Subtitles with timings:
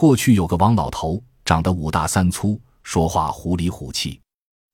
[0.00, 4.18] 过去有个王老头，长得五大三粗，说话虎里虎气。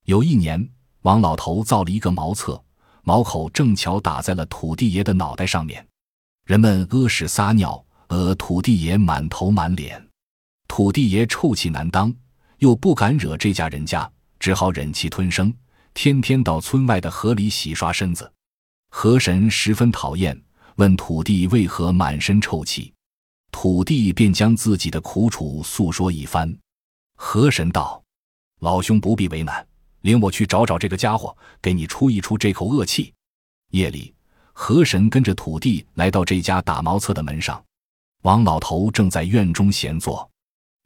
[0.05, 0.71] 有一年，
[1.03, 2.63] 王老头造了一个茅厕，
[3.03, 5.85] 茅口正巧打在了土地爷的脑袋上面，
[6.45, 10.01] 人们屙屎撒尿，呃，土地爷满头满脸。
[10.69, 12.15] 土地爷臭气难当，
[12.59, 14.09] 又不敢惹这家人家，
[14.39, 15.53] 只好忍气吞声，
[15.93, 18.33] 天天到村外的河里洗刷身子。
[18.91, 20.41] 河神十分讨厌，
[20.77, 22.95] 问土地为何满身臭气，
[23.59, 26.55] 土地便将自己的苦楚诉说一番。
[27.17, 28.05] 河神道
[28.61, 29.67] ：“老兄不必为难，
[30.03, 33.15] 领我去找找这个家伙，给你出一出这口恶气。”
[33.73, 34.15] 夜里，
[34.53, 37.65] 河神跟着土地来到这家打茅厕的门上，
[38.25, 40.31] 王老头正在院中闲坐。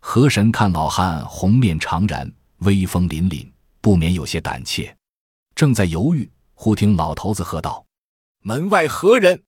[0.01, 4.97] 河神看老汉红面长髯，威风凛凛，不免有些胆怯，
[5.57, 7.85] 正在犹豫，忽听老头子喝道。
[8.43, 9.43] 门外何人？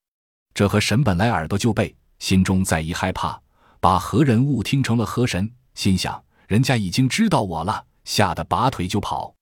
[0.53, 3.37] 这河神本来耳朵就背，心中再一害怕，
[3.81, 9.35] 把何人误听成了河神，心想人家已经知道我了，吓得拔腿就跑。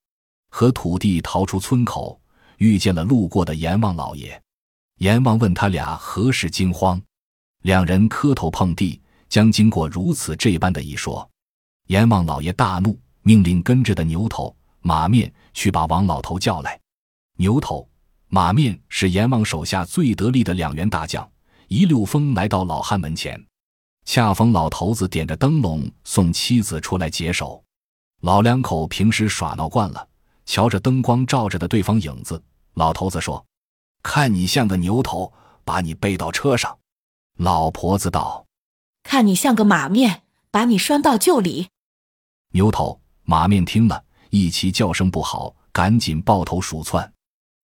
[0.49, 2.19] 和土地逃出村口，
[2.57, 4.41] 遇见了路过的阎王老爷。
[4.97, 6.99] 阎王问他俩何事惊慌，
[7.61, 11.29] 两人磕头碰地，将经过如此这般的一说。
[11.89, 16.79] 阎王老爷大怒，命令跟着的牛头、马面去把王老头叫来。
[17.37, 17.87] 牛头。
[18.27, 21.29] 马面是阎王手下最得力的两员大将，
[21.71, 23.41] 一溜风来到老汉门前，
[24.03, 27.63] 恰逢老头子点着灯笼送妻子出来解手。
[28.23, 30.05] 老两口平时耍闹惯了，
[30.45, 33.45] 瞧着灯光照着的对方影子，老头子说
[34.03, 35.31] ：“看你像个牛头，
[35.63, 36.77] 把你背到车上。”
[37.39, 38.45] 老婆子道
[39.03, 41.69] ：“看你像个马面，把你拴到厩里。”
[42.51, 47.13] 牛头马面听了一齐叫声不好，赶紧抱头鼠窜。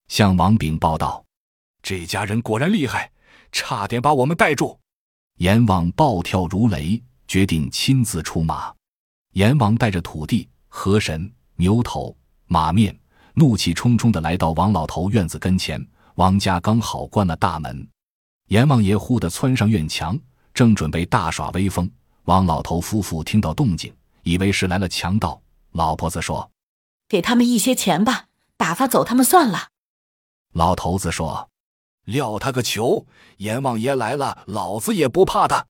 [0.08, 1.22] 向王炳报道
[1.84, 3.12] ：“这家人果然厉害，
[3.52, 4.78] 差点把我们带住。”
[5.38, 8.72] 阎王暴跳如雷，决定亲自出马。
[9.34, 12.98] 阎王带着土地、河神、牛头、马面，
[13.34, 15.86] 怒气冲冲的来到王老头院子跟前。
[16.16, 17.88] 王家刚好关了大门，
[18.48, 20.18] 阎王爷忽地窜上院墙，
[20.52, 21.88] 正准备大耍威风。
[22.24, 23.94] 王老头夫妇听到动静，
[24.24, 25.40] 以为是来了强盗。
[25.70, 26.50] 老婆子说
[27.08, 28.26] ：“给他们一些钱吧，
[28.56, 29.68] 打发走他们算了。”
[30.54, 31.48] 老头子说
[32.08, 33.04] ：“撂他个球！
[33.36, 35.64] 阎王爷来了，老子也不怕他。”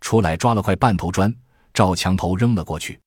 [0.00, 1.34] 出来抓了块半头砖，
[1.72, 2.98] 照墙头扔了过去，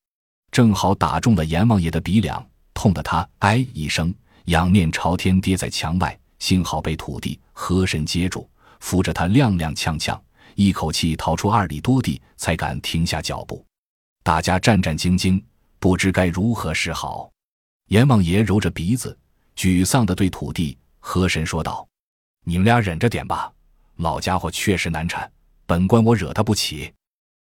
[0.51, 2.43] 正好打中了阎王爷的鼻梁，
[2.73, 4.13] 痛得他“哎”一声，
[4.45, 6.17] 仰面朝天跌在墙外。
[6.39, 8.47] 幸好被土地河神接住，
[8.79, 10.19] 扶着他踉踉跄跄，
[10.53, 13.65] 一口气逃出二里多地，才敢停下脚步。
[14.23, 15.43] 大家战战兢兢，
[15.79, 17.31] 不知该如何是好。
[17.87, 19.17] 阎王爷揉着鼻子，
[19.55, 20.77] 沮丧地对土地。
[20.99, 21.86] 河神说道
[22.49, 23.51] ：“你们俩忍着点吧，
[23.97, 25.29] 老家伙确实难缠，
[25.65, 26.93] 本官我惹他不起。”